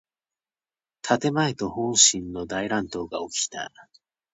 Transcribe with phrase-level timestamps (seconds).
[1.03, 3.71] 建前と本心の大乱闘がおきた。